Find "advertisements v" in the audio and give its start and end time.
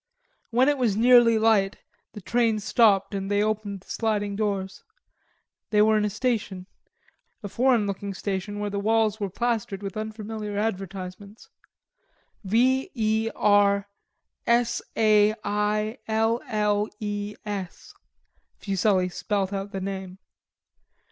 10.57-12.89